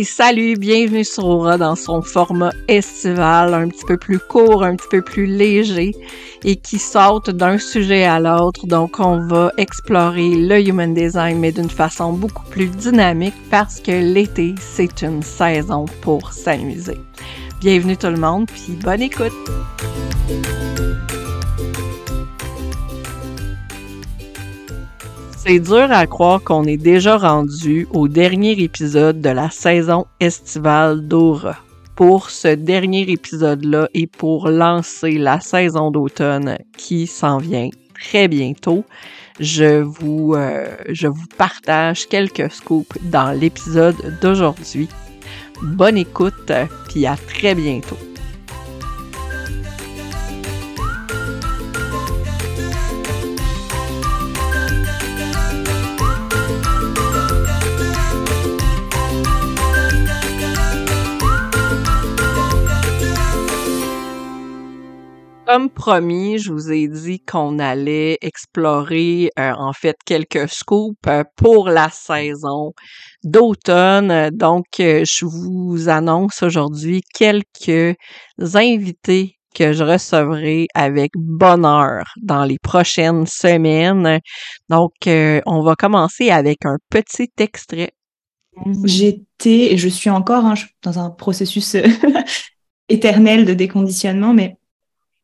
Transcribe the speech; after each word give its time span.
Salut, 0.00 0.56
bienvenue 0.56 1.04
sur 1.04 1.26
Aura 1.26 1.58
dans 1.58 1.76
son 1.76 2.00
format 2.00 2.50
estival, 2.66 3.52
un 3.52 3.68
petit 3.68 3.84
peu 3.84 3.98
plus 3.98 4.18
court, 4.18 4.64
un 4.64 4.74
petit 4.74 4.88
peu 4.90 5.02
plus 5.02 5.26
léger 5.26 5.94
et 6.44 6.56
qui 6.56 6.78
saute 6.78 7.28
d'un 7.28 7.58
sujet 7.58 8.04
à 8.04 8.18
l'autre. 8.18 8.66
Donc, 8.66 8.98
on 9.00 9.18
va 9.26 9.52
explorer 9.58 10.34
le 10.34 10.66
human 10.66 10.94
design, 10.94 11.38
mais 11.38 11.52
d'une 11.52 11.68
façon 11.68 12.14
beaucoup 12.14 12.44
plus 12.50 12.68
dynamique 12.68 13.34
parce 13.50 13.80
que 13.80 13.92
l'été, 13.92 14.54
c'est 14.60 15.02
une 15.02 15.22
saison 15.22 15.84
pour 16.00 16.32
s'amuser. 16.32 16.98
Bienvenue 17.60 17.96
tout 17.96 18.08
le 18.08 18.16
monde, 18.16 18.46
puis 18.46 18.72
bonne 18.82 19.02
écoute! 19.02 19.32
C'est 25.44 25.58
dur 25.58 25.90
à 25.90 26.06
croire 26.06 26.40
qu'on 26.40 26.62
est 26.66 26.76
déjà 26.76 27.16
rendu 27.16 27.88
au 27.90 28.06
dernier 28.06 28.52
épisode 28.62 29.20
de 29.20 29.28
la 29.28 29.50
saison 29.50 30.06
estivale 30.20 31.08
d'Aura. 31.08 31.56
Pour 31.96 32.30
ce 32.30 32.46
dernier 32.46 33.10
épisode-là 33.10 33.88
et 33.92 34.06
pour 34.06 34.48
lancer 34.48 35.18
la 35.18 35.40
saison 35.40 35.90
d'automne 35.90 36.58
qui 36.78 37.08
s'en 37.08 37.38
vient 37.38 37.70
très 37.92 38.28
bientôt, 38.28 38.84
je 39.40 39.82
vous, 39.82 40.34
euh, 40.36 40.64
partage 41.36 42.06
quelques 42.06 42.52
scoops 42.52 42.96
dans 43.02 43.32
l'épisode 43.32 43.96
d'aujourd'hui. 44.22 44.88
Bonne 45.60 45.96
écoute, 45.96 46.52
puis 46.88 47.04
à 47.04 47.16
très 47.16 47.56
bientôt. 47.56 47.98
Comme 65.52 65.68
promis, 65.68 66.38
je 66.38 66.50
vous 66.50 66.72
ai 66.72 66.88
dit 66.88 67.20
qu'on 67.20 67.58
allait 67.58 68.16
explorer 68.22 69.30
euh, 69.38 69.52
en 69.52 69.74
fait 69.74 69.96
quelques 70.06 70.48
scoops 70.48 70.96
euh, 71.06 71.24
pour 71.36 71.68
la 71.68 71.90
saison 71.90 72.72
d'automne. 73.22 74.30
Donc, 74.30 74.64
euh, 74.80 75.04
je 75.06 75.26
vous 75.26 75.90
annonce 75.90 76.42
aujourd'hui 76.42 77.02
quelques 77.12 77.98
invités 78.38 79.36
que 79.54 79.74
je 79.74 79.84
recevrai 79.84 80.68
avec 80.74 81.10
bonheur 81.16 82.02
dans 82.22 82.46
les 82.46 82.58
prochaines 82.58 83.26
semaines. 83.26 84.20
Donc, 84.70 84.94
on 85.04 85.60
va 85.60 85.74
commencer 85.74 86.30
avec 86.30 86.64
un 86.64 86.78
petit 86.88 87.30
extrait. 87.38 87.92
J'étais 88.84 89.74
et 89.74 89.76
je 89.76 89.90
suis 89.90 90.08
encore 90.08 90.46
hein, 90.46 90.54
dans 90.82 90.98
un 90.98 91.10
processus 91.10 91.76
éternel 92.88 93.44
de 93.44 93.52
déconditionnement, 93.52 94.32
mais 94.32 94.56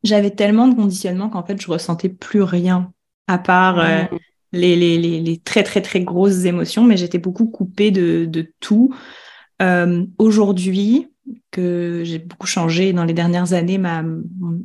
j'avais 0.03 0.31
tellement 0.31 0.69
de 0.69 0.75
conditionnement 0.75 1.29
qu'en 1.29 1.45
fait, 1.45 1.61
je 1.61 1.71
ressentais 1.71 2.09
plus 2.09 2.43
rien 2.43 2.93
à 3.27 3.39
part 3.39 3.79
euh, 3.79 4.03
mmh. 4.03 4.19
les, 4.53 4.77
les, 4.77 5.21
les, 5.21 5.39
très, 5.39 5.63
très, 5.63 5.83
très 5.83 6.01
grosses 6.01 6.45
émotions, 6.45 6.85
mais 6.85 6.97
j'étais 6.97 7.19
beaucoup 7.19 7.47
coupée 7.47 7.91
de, 7.91 8.25
de 8.25 8.53
tout. 8.61 8.95
Euh, 9.61 10.05
Aujourd'hui, 10.19 11.09
que 11.51 12.03
j'ai 12.05 12.19
beaucoup 12.19 12.47
changé 12.47 12.95
dans 12.95 13.05
les 13.05 13.13
dernières 13.13 13.53
années 13.53 13.77
ma, 13.77 14.03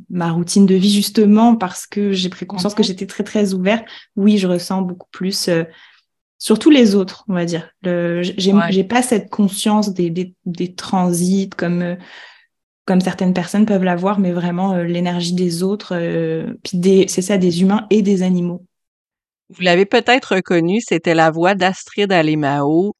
ma 0.08 0.32
routine 0.32 0.64
de 0.64 0.74
vie, 0.74 0.92
justement 0.92 1.56
parce 1.56 1.86
que 1.86 2.12
j'ai 2.12 2.30
pris 2.30 2.46
conscience 2.46 2.74
que 2.74 2.80
mmh. 2.82 2.86
j'étais 2.86 3.06
très, 3.06 3.24
très 3.24 3.52
ouverte, 3.52 3.84
oui, 4.16 4.38
je 4.38 4.46
ressens 4.46 4.82
beaucoup 4.82 5.08
plus. 5.10 5.48
Euh, 5.48 5.64
surtout 6.38 6.70
les 6.70 6.94
autres, 6.94 7.24
on 7.28 7.34
va 7.34 7.44
dire. 7.44 7.70
J'ai 7.82 8.52
ouais. 8.52 8.84
pas 8.84 9.02
cette 9.02 9.30
conscience 9.30 9.92
des, 9.92 10.10
des, 10.10 10.34
des 10.46 10.74
transits 10.74 11.50
comme 11.50 11.96
comme 12.84 13.00
certaines 13.00 13.32
personnes 13.32 13.66
peuvent 13.66 13.84
l'avoir, 13.84 14.18
mais 14.18 14.32
vraiment 14.32 14.74
euh, 14.74 14.84
l'énergie 14.84 15.34
des 15.34 15.62
autres, 15.62 15.94
euh, 15.96 16.52
puis 16.62 17.06
c'est 17.08 17.22
ça, 17.22 17.38
des 17.38 17.62
humains 17.62 17.86
et 17.90 18.02
des 18.02 18.22
animaux. 18.22 18.64
Vous 19.48 19.62
l'avez 19.62 19.86
peut-être 19.86 20.36
reconnu, 20.36 20.80
c'était 20.80 21.14
la 21.14 21.30
voix 21.30 21.54
d'Astrid 21.54 22.12
Alemao. 22.12 22.94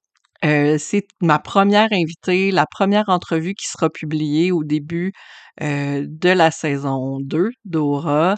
Euh, 0.44 0.76
c'est 0.78 1.06
ma 1.20 1.38
première 1.38 1.88
invitée, 1.92 2.50
la 2.50 2.66
première 2.66 3.08
entrevue 3.08 3.54
qui 3.54 3.66
sera 3.66 3.88
publiée 3.90 4.52
au 4.52 4.64
début 4.64 5.12
de 5.60 6.28
la 6.30 6.50
saison 6.50 7.20
2 7.20 7.50
d'Aura. 7.64 8.34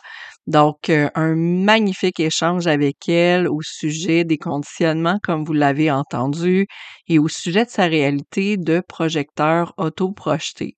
Donc, 0.46 0.90
un 0.90 1.34
magnifique 1.34 2.20
échange 2.20 2.66
avec 2.66 3.08
elle 3.08 3.48
au 3.48 3.62
sujet 3.62 4.24
des 4.24 4.36
conditionnements, 4.36 5.18
comme 5.22 5.42
vous 5.42 5.54
l'avez 5.54 5.90
entendu, 5.90 6.66
et 7.08 7.18
au 7.18 7.28
sujet 7.28 7.64
de 7.64 7.70
sa 7.70 7.86
réalité 7.86 8.58
de 8.58 8.82
projecteur 8.86 9.72
autoprojeté. 9.78 10.76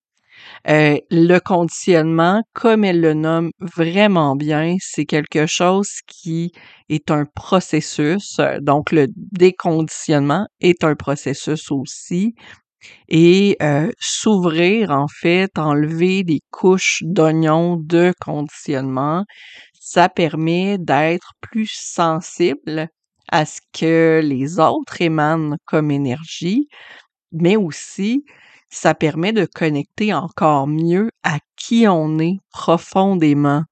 Euh, 0.69 0.99
le 1.11 1.39
conditionnement, 1.39 2.43
comme 2.55 2.85
elle 2.85 3.01
le 3.01 3.15
nomme 3.15 3.51
vraiment 3.61 4.37
bien, 4.37 4.77
c'est 4.81 5.07
quelque 5.07 5.47
chose 5.47 5.89
qui 6.07 6.53
est 6.89 7.11
un 7.11 7.25
processus. 7.35 8.41
Donc, 8.61 8.93
le 8.93 9.07
déconditionnement 9.17 10.47
est 10.61 10.85
un 10.85 10.95
processus 10.95 11.71
aussi. 11.71 12.35
Et 13.09 13.57
euh, 13.63 13.91
s'ouvrir, 13.99 14.91
en 14.91 15.07
fait, 15.09 15.59
enlever 15.59 16.23
des 16.25 16.41
couches 16.51 17.03
d'oignons 17.05 17.77
de 17.77 18.13
conditionnement, 18.21 19.25
ça 19.81 20.09
permet 20.09 20.79
d'être 20.79 21.33
plus 21.41 21.71
sensible 21.73 22.89
à 23.31 23.45
ce 23.47 23.61
que 23.79 24.21
les 24.25 24.59
autres 24.61 25.01
émanent 25.03 25.57
comme 25.67 25.91
énergie, 25.91 26.69
mais 27.33 27.57
aussi 27.57 28.25
ça 28.71 28.95
permet 28.95 29.33
de 29.33 29.47
connecter 29.47 30.13
encore 30.15 30.67
mieux 30.67 31.11
à 31.23 31.39
qui 31.57 31.87
on 31.89 32.19
est 32.19 32.39
profondément. 32.51 33.63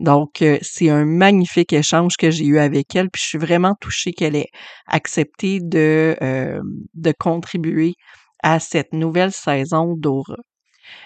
Donc, 0.00 0.42
euh, 0.42 0.58
c'est 0.62 0.90
un 0.90 1.04
magnifique 1.04 1.72
échange 1.72 2.16
que 2.16 2.30
j'ai 2.30 2.44
eu 2.46 2.58
avec 2.58 2.94
elle, 2.96 3.10
puis 3.10 3.22
je 3.22 3.28
suis 3.28 3.38
vraiment 3.38 3.74
touchée 3.80 4.12
qu'elle 4.12 4.36
ait 4.36 4.50
accepté 4.86 5.60
de, 5.60 6.16
euh, 6.22 6.60
de 6.94 7.12
contribuer 7.18 7.94
à 8.42 8.60
cette 8.60 8.92
nouvelle 8.92 9.32
saison 9.32 9.94
d'Aura. 9.96 10.36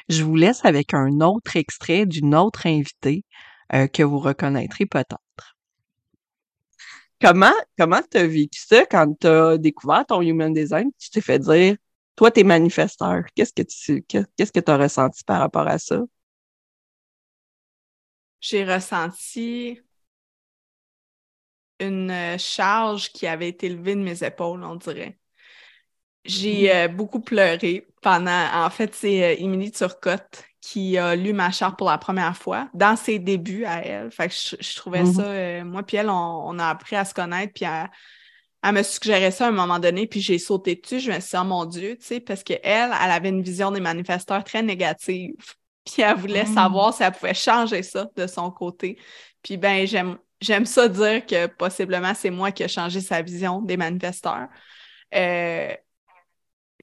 Je 0.08 0.22
vous 0.24 0.36
laisse 0.36 0.64
avec 0.64 0.94
un 0.94 1.20
autre 1.20 1.56
extrait 1.56 2.06
d'une 2.06 2.34
autre 2.34 2.66
invitée 2.66 3.24
euh, 3.74 3.86
que 3.88 4.02
vous 4.02 4.18
reconnaîtrez 4.18 4.86
peut-être. 4.86 5.18
Comment 7.20 7.52
comment 7.78 8.00
t'as 8.10 8.26
vécu 8.26 8.60
ça 8.60 8.84
quand 8.86 9.14
t'as 9.20 9.56
découvert 9.56 10.04
ton 10.06 10.22
human 10.22 10.52
design? 10.52 10.90
Tu 10.98 11.10
t'es 11.10 11.20
fait 11.20 11.38
dire 11.38 11.76
toi, 12.16 12.30
t'es 12.30 12.44
manifesteur. 12.44 13.24
Qu'est-ce 13.34 13.52
que 13.52 13.62
tu 13.62 14.02
qu'est-ce 14.02 14.52
que 14.52 14.60
tu 14.60 14.70
as 14.70 14.76
ressenti 14.76 15.24
par 15.24 15.40
rapport 15.40 15.66
à 15.66 15.78
ça? 15.78 16.00
J'ai 18.40 18.64
ressenti 18.64 19.80
une 21.80 22.10
euh, 22.10 22.38
charge 22.38 23.10
qui 23.12 23.26
avait 23.26 23.48
été 23.48 23.68
levée 23.68 23.94
de 23.94 24.00
mes 24.00 24.22
épaules, 24.24 24.62
on 24.62 24.76
dirait. 24.76 25.18
J'ai 26.24 26.68
mmh. 26.68 26.76
euh, 26.76 26.88
beaucoup 26.88 27.20
pleuré 27.20 27.86
pendant. 28.02 28.48
En 28.54 28.70
fait, 28.70 28.94
c'est 28.94 29.24
euh, 29.24 29.36
Émilie 29.38 29.72
Turcotte 29.72 30.44
qui 30.60 30.96
a 30.96 31.16
lu 31.16 31.32
ma 31.32 31.50
charte 31.50 31.76
pour 31.76 31.88
la 31.88 31.98
première 31.98 32.36
fois 32.36 32.68
dans 32.72 32.94
ses 32.94 33.18
débuts 33.18 33.64
à 33.64 33.84
elle. 33.84 34.12
Fait 34.12 34.28
que 34.28 34.34
je, 34.34 34.76
trouvais 34.76 35.02
mmh 35.02 35.12
ça. 35.12 35.64
moi, 35.64 35.82
puis 35.82 35.96
elle, 35.96 36.08
on, 36.08 36.44
on, 36.46 36.58
a 36.60 36.68
appris 36.68 36.94
à 36.94 37.04
se 37.04 37.14
connaître 37.14 37.52
puis 37.52 37.64
à, 37.64 37.90
elle 38.62 38.74
me 38.74 38.82
suggérait 38.82 39.32
ça 39.32 39.46
à 39.46 39.48
un 39.48 39.52
moment 39.52 39.78
donné, 39.78 40.06
puis 40.06 40.20
j'ai 40.20 40.38
sauté 40.38 40.76
dessus. 40.76 41.00
Je 41.00 41.10
me 41.10 41.18
suis 41.18 41.30
dit, 41.30 41.36
oh 41.36 41.44
mon 41.44 41.64
Dieu, 41.64 41.96
tu 41.96 42.06
sais, 42.06 42.20
parce 42.20 42.44
qu'elle, 42.44 42.60
elle 42.64 42.92
avait 42.92 43.28
une 43.28 43.42
vision 43.42 43.70
des 43.72 43.80
manifesteurs 43.80 44.44
très 44.44 44.62
négative. 44.62 45.34
Puis 45.84 46.00
elle 46.00 46.16
voulait 46.16 46.44
mm. 46.44 46.54
savoir 46.54 46.94
si 46.94 47.02
elle 47.02 47.10
pouvait 47.10 47.34
changer 47.34 47.82
ça 47.82 48.08
de 48.14 48.28
son 48.28 48.52
côté. 48.52 48.96
Puis 49.42 49.56
ben, 49.56 49.84
j'aime, 49.84 50.16
j'aime 50.40 50.64
ça 50.64 50.86
dire 50.86 51.26
que 51.26 51.46
possiblement 51.46 52.14
c'est 52.14 52.30
moi 52.30 52.52
qui 52.52 52.62
ai 52.62 52.68
changé 52.68 53.00
sa 53.00 53.20
vision 53.20 53.60
des 53.60 53.76
manifesteurs. 53.76 54.46
Euh, 55.12 55.74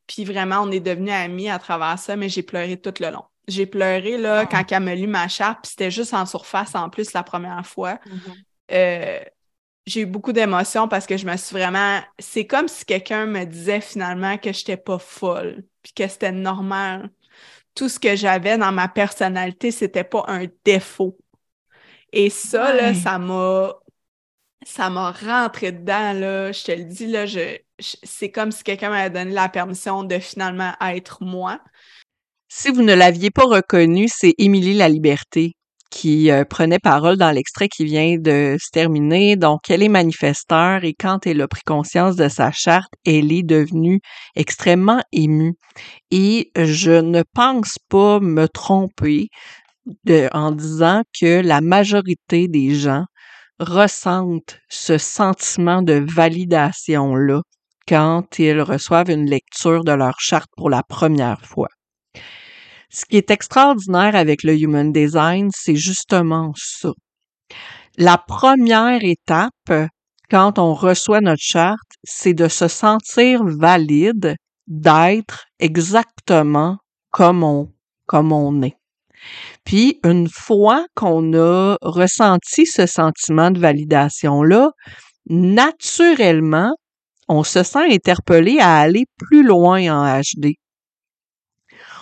puis 0.05 0.25
vraiment, 0.25 0.63
on 0.63 0.71
est 0.71 0.81
devenus 0.81 1.13
amis 1.13 1.49
à 1.49 1.59
travers 1.59 1.97
ça, 1.97 2.17
mais 2.17 2.27
j'ai 2.27 2.43
pleuré 2.43 2.75
tout 2.75 2.93
le 2.99 3.09
long. 3.09 3.23
J'ai 3.47 3.65
pleuré 3.65 4.17
là, 4.17 4.39
ah. 4.39 4.45
quand 4.45 4.69
elle 4.69 4.83
m'a 4.83 4.95
lu 4.95 5.07
ma 5.07 5.29
charte, 5.29 5.59
puis 5.61 5.69
c'était 5.69 5.91
juste 5.91 6.13
en 6.13 6.25
surface 6.25 6.75
en 6.75 6.89
plus 6.89 7.13
la 7.13 7.23
première 7.23 7.65
fois. 7.65 7.99
Mm-hmm. 8.05 8.43
Euh, 8.71 9.19
j'ai 9.85 10.01
eu 10.01 10.05
beaucoup 10.05 10.33
d'émotions 10.33 10.87
parce 10.87 11.05
que 11.05 11.17
je 11.17 11.25
me 11.25 11.35
suis 11.37 11.55
vraiment. 11.55 11.99
C'est 12.19 12.45
comme 12.45 12.67
si 12.67 12.85
quelqu'un 12.85 13.25
me 13.25 13.45
disait 13.45 13.81
finalement 13.81 14.37
que 14.37 14.53
je 14.53 14.59
n'étais 14.59 14.77
pas 14.77 14.99
folle, 14.99 15.63
puis 15.81 15.93
que 15.93 16.07
c'était 16.07 16.31
normal. 16.31 17.09
Tout 17.75 17.89
ce 17.89 17.99
que 17.99 18.15
j'avais 18.15 18.57
dans 18.57 18.71
ma 18.71 18.87
personnalité, 18.87 19.71
c'était 19.71 20.03
pas 20.03 20.25
un 20.27 20.45
défaut. 20.65 21.17
Et 22.11 22.29
ça, 22.29 22.73
là, 22.73 22.93
ça 22.93 23.17
m'a. 23.19 23.73
Ça 24.65 24.89
m'a 24.89 25.11
rentré 25.11 25.71
dedans, 25.71 26.11
là. 26.11 26.51
Je 26.51 26.63
te 26.65 26.71
le 26.73 26.83
dis, 26.83 27.07
là, 27.07 27.25
je, 27.25 27.57
c'est 27.79 28.29
comme 28.29 28.51
si 28.51 28.61
quelqu'un 28.63 28.89
m'avait 28.89 29.09
donné 29.09 29.31
la 29.31 29.47
permission 29.47 30.03
de 30.03 30.19
finalement 30.19 30.73
être 30.81 31.23
moi. 31.23 31.61
Si 32.49 32.69
vous 32.69 32.81
ne 32.81 32.93
l'aviez 32.93 33.31
pas 33.31 33.45
reconnu, 33.45 34.07
c'est 34.09 34.35
Émilie 34.37 34.73
La 34.73 34.89
Liberté 34.89 35.55
qui 35.89 36.31
euh, 36.31 36.45
prenait 36.45 36.79
parole 36.79 37.17
dans 37.17 37.31
l'extrait 37.31 37.67
qui 37.67 37.85
vient 37.85 38.17
de 38.17 38.57
se 38.59 38.69
terminer. 38.71 39.35
Donc, 39.35 39.69
elle 39.69 39.83
est 39.83 39.89
manifesteur 39.89 40.83
et 40.83 40.93
quand 40.93 41.25
elle 41.25 41.41
a 41.41 41.47
pris 41.47 41.61
conscience 41.65 42.15
de 42.15 42.29
sa 42.29 42.51
charte, 42.51 42.91
elle 43.05 43.31
est 43.31 43.43
devenue 43.43 43.99
extrêmement 44.35 45.01
émue. 45.11 45.55
Et 46.11 46.51
je 46.55 46.91
ne 46.91 47.23
pense 47.33 47.77
pas 47.89 48.19
me 48.19 48.47
tromper 48.47 49.29
en 50.33 50.51
disant 50.51 51.03
que 51.19 51.41
la 51.41 51.61
majorité 51.61 52.47
des 52.47 52.75
gens 52.75 53.05
ressentent 53.59 54.59
ce 54.69 54.97
sentiment 54.97 55.81
de 55.81 56.05
validation-là 56.07 57.41
quand 57.87 58.37
ils 58.39 58.61
reçoivent 58.61 59.09
une 59.09 59.25
lecture 59.25 59.83
de 59.83 59.91
leur 59.91 60.19
charte 60.19 60.49
pour 60.55 60.69
la 60.69 60.83
première 60.83 61.41
fois. 61.41 61.69
Ce 62.91 63.05
qui 63.05 63.17
est 63.17 63.29
extraordinaire 63.29 64.15
avec 64.15 64.41
le 64.43 64.59
Human 64.59 64.91
Design, 64.91 65.49
c'est 65.55 65.75
justement 65.75 66.53
ça. 66.55 66.89
La 67.97 68.17
première 68.17 69.03
étape, 69.03 69.89
quand 70.31 70.57
on 70.57 70.73
reçoit 70.73 71.21
notre 71.21 71.41
charte, 71.41 71.91
c'est 72.03 72.33
de 72.33 72.47
se 72.47 72.67
sentir 72.67 73.41
valide, 73.43 74.35
d'être 74.67 75.45
exactement 75.59 76.77
comme 77.11 77.43
on, 77.43 77.71
comme 78.07 78.31
on 78.31 78.61
est. 78.63 78.77
Puis, 79.65 79.99
une 80.03 80.27
fois 80.27 80.85
qu'on 80.95 81.33
a 81.33 81.77
ressenti 81.81 82.65
ce 82.65 82.87
sentiment 82.87 83.51
de 83.51 83.59
validation-là, 83.59 84.71
naturellement, 85.29 86.73
on 87.27 87.43
se 87.43 87.61
sent 87.61 87.93
interpellé 87.93 88.59
à 88.59 88.77
aller 88.77 89.05
plus 89.17 89.43
loin 89.43 89.81
en 89.93 90.21
HD 90.21 90.55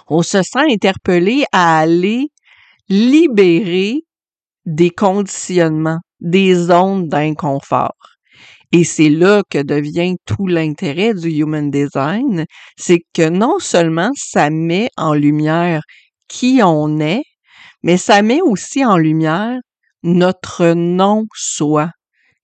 on 0.10 0.22
se 0.22 0.42
sent 0.44 0.66
interpellé 0.70 1.44
à 1.52 1.80
aller 1.80 2.28
libérer 2.90 4.02
des 4.66 4.90
conditionnements, 4.90 6.00
des 6.20 6.56
zones 6.56 7.08
d'inconfort. 7.08 7.96
Et 8.72 8.84
c'est 8.84 9.10
là 9.10 9.44
que 9.50 9.62
devient 9.62 10.16
tout 10.26 10.46
l'intérêt 10.46 11.14
du 11.14 11.30
Human 11.30 11.72
Design, 11.72 12.46
c'est 12.78 13.02
que 13.14 13.30
non 13.30 13.60
seulement 13.60 14.12
ça 14.16 14.50
met 14.50 14.90
en 14.98 15.14
lumière 15.14 15.82
qui 16.28 16.60
on 16.64 17.00
est, 17.00 17.24
mais 17.84 17.98
ça 17.98 18.22
met 18.22 18.42
aussi 18.42 18.84
en 18.84 18.98
lumière 18.98 19.58
notre 20.04 20.74
non-soi, 20.74 21.92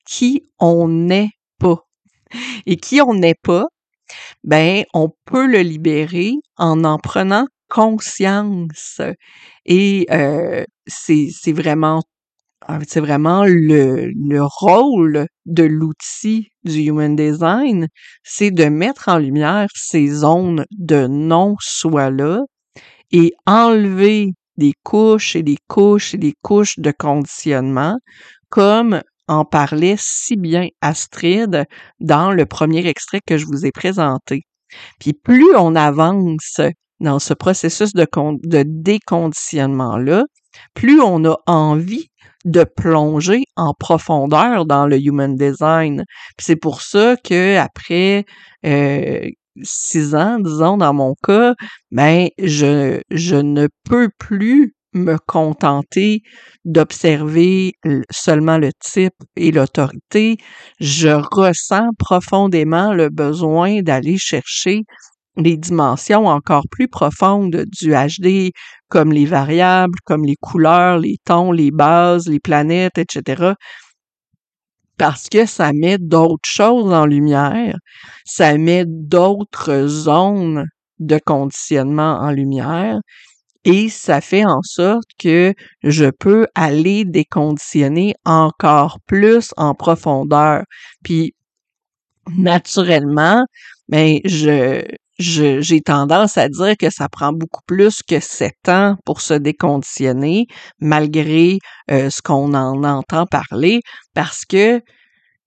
qui 0.05 0.43
on 0.59 0.87
n'est 0.87 1.31
pas. 1.59 1.81
Et 2.65 2.77
qui 2.77 3.01
on 3.01 3.13
n'est 3.13 3.35
pas, 3.41 3.65
ben, 4.43 4.83
on 4.93 5.09
peut 5.25 5.45
le 5.45 5.59
libérer 5.59 6.31
en 6.57 6.83
en 6.83 6.97
prenant 6.99 7.47
conscience. 7.73 9.01
Et 9.65 10.05
euh, 10.11 10.63
c'est 10.87 11.51
vraiment 11.51 12.03
ah, 12.67 12.79
c'est 12.87 13.01
vraiment 13.01 13.43
le, 13.45 14.09
le 14.15 14.41
rôle 14.41 15.27
de 15.45 15.63
l'outil 15.63 16.47
du 16.63 16.79
Human 16.83 17.13
Design, 17.13 17.87
c'est 18.23 18.51
de 18.51 18.65
mettre 18.65 19.09
en 19.09 19.17
lumière 19.17 19.67
ces 19.75 20.07
zones 20.07 20.65
de 20.71 21.07
non-soi-là 21.07 22.43
et 23.11 23.33
enlever 23.45 24.29
des 24.57 24.71
couches 24.83 25.35
et 25.35 25.43
des 25.43 25.57
couches 25.67 26.13
et 26.13 26.17
des 26.17 26.35
couches 26.41 26.79
de 26.79 26.93
conditionnement, 26.97 27.97
comme 28.49 29.01
en 29.27 29.43
parlait 29.43 29.95
si 29.97 30.37
bien 30.37 30.67
Astrid 30.79 31.65
dans 31.99 32.31
le 32.31 32.45
premier 32.45 32.87
extrait 32.87 33.19
que 33.25 33.37
je 33.37 33.45
vous 33.45 33.65
ai 33.65 33.71
présenté. 33.71 34.43
Puis 34.99 35.13
plus 35.13 35.53
on 35.55 35.75
avance 35.75 36.61
dans 37.03 37.19
ce 37.19 37.33
processus 37.33 37.93
de, 37.93 38.07
déconditionnement-là, 38.63 40.25
plus 40.73 41.01
on 41.01 41.23
a 41.25 41.37
envie 41.45 42.07
de 42.45 42.63
plonger 42.63 43.43
en 43.55 43.73
profondeur 43.73 44.65
dans 44.65 44.87
le 44.87 44.99
human 44.99 45.35
design. 45.35 46.03
C'est 46.39 46.55
pour 46.55 46.81
ça 46.81 47.15
que 47.23 47.57
après 47.57 48.25
euh, 48.65 49.29
six 49.61 50.15
ans, 50.15 50.39
disons 50.39 50.77
dans 50.77 50.93
mon 50.93 51.15
cas, 51.23 51.53
ben 51.91 52.27
je 52.37 52.99
je 53.11 53.35
ne 53.35 53.67
peux 53.85 54.09
plus 54.17 54.75
me 54.93 55.17
contenter 55.25 56.21
d'observer 56.65 57.73
seulement 58.11 58.57
le 58.57 58.71
type 58.79 59.15
et 59.35 59.51
l'autorité. 59.51 60.37
Je 60.79 61.09
ressens 61.09 61.89
profondément 61.97 62.93
le 62.93 63.09
besoin 63.09 63.81
d'aller 63.81 64.17
chercher 64.17 64.83
les 65.37 65.57
dimensions 65.57 66.27
encore 66.27 66.65
plus 66.69 66.87
profondes 66.87 67.65
du 67.81 67.93
HD, 67.93 68.51
comme 68.89 69.11
les 69.11 69.25
variables, 69.25 69.97
comme 70.05 70.25
les 70.25 70.35
couleurs, 70.35 70.99
les 70.99 71.17
tons, 71.25 71.51
les 71.51 71.71
bases, 71.71 72.27
les 72.27 72.39
planètes, 72.39 72.97
etc. 72.97 73.53
Parce 74.97 75.27
que 75.29 75.45
ça 75.45 75.73
met 75.73 75.97
d'autres 75.97 76.47
choses 76.47 76.93
en 76.93 77.05
lumière, 77.05 77.75
ça 78.25 78.57
met 78.57 78.85
d'autres 78.87 79.87
zones 79.87 80.65
de 80.99 81.19
conditionnement 81.25 82.19
en 82.19 82.31
lumière 82.31 82.99
et 83.65 83.89
ça 83.89 84.21
fait 84.21 84.45
en 84.45 84.61
sorte 84.61 85.07
que 85.17 85.53
je 85.83 86.09
peux 86.11 86.47
aller 86.53 87.05
déconditionner 87.05 88.13
encore 88.25 88.99
plus 89.07 89.53
en 89.57 89.73
profondeur. 89.73 90.63
Puis 91.03 91.33
naturellement, 92.35 93.45
mais 93.89 94.21
ben, 94.23 94.29
je 94.29 94.85
j'ai 95.23 95.81
tendance 95.81 96.37
à 96.37 96.49
dire 96.49 96.75
que 96.77 96.89
ça 96.89 97.09
prend 97.09 97.33
beaucoup 97.33 97.61
plus 97.65 98.01
que 98.07 98.19
sept 98.19 98.67
ans 98.67 98.95
pour 99.05 99.21
se 99.21 99.33
déconditionner, 99.33 100.45
malgré 100.79 101.59
euh, 101.91 102.09
ce 102.09 102.21
qu'on 102.21 102.53
en 102.53 102.83
entend 102.83 103.25
parler, 103.25 103.81
parce 104.13 104.45
que 104.45 104.81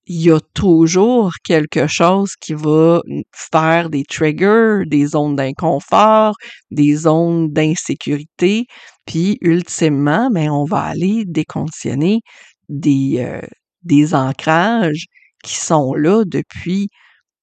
il 0.07 0.21
y 0.21 0.31
a 0.31 0.39
toujours 0.53 1.33
quelque 1.43 1.85
chose 1.87 2.31
qui 2.39 2.53
va 2.53 3.01
faire 3.33 3.89
des 3.89 4.03
triggers, 4.05 4.83
des 4.87 5.07
zones 5.07 5.35
d'inconfort, 5.35 6.35
des 6.71 6.95
zones 6.95 7.51
d'insécurité, 7.51 8.65
puis 9.05 9.37
ultimement, 9.41 10.29
ben, 10.31 10.49
on 10.49 10.63
va 10.63 10.79
aller 10.79 11.23
déconditionner 11.25 12.21
des, 12.69 13.17
euh, 13.19 13.41
des 13.83 14.15
ancrages 14.15 15.07
qui 15.43 15.55
sont 15.55 15.93
là 15.93 16.23
depuis 16.25 16.89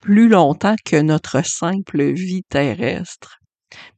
plus 0.04 0.28
longtemps 0.28 0.76
que 0.84 1.00
notre 1.00 1.44
simple 1.46 2.12
vie 2.12 2.42
terrestre. 2.50 3.38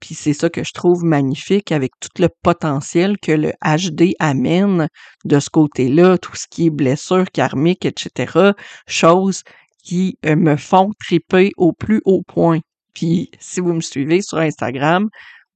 Puis 0.01 0.15
c'est 0.15 0.33
ça 0.33 0.49
que 0.49 0.63
je 0.63 0.73
trouve 0.73 1.05
magnifique 1.05 1.73
avec 1.73 1.91
tout 2.01 2.23
le 2.23 2.29
potentiel 2.43 3.17
que 3.21 3.33
le 3.33 3.53
HD 3.61 4.15
amène 4.21 4.89
de 5.25 5.41
ce 5.41 5.51
côté-là, 5.51 6.17
tout 6.17 6.37
ce 6.37 6.47
qui 6.49 6.67
est 6.67 6.71
blessure 6.71 7.27
karmique, 7.33 7.85
etc. 7.85 8.53
Choses 8.87 9.43
qui 9.85 10.17
euh, 10.25 10.37
me 10.37 10.57
font 10.57 10.93
triper 11.05 11.51
au 11.57 11.73
plus 11.73 12.01
haut 12.05 12.23
point. 12.23 12.61
Puis 12.95 13.31
si 13.41 13.61
vous 13.61 13.75
me 13.75 13.81
suivez 13.81 14.23
sur 14.23 14.39
Instagram, 14.39 15.09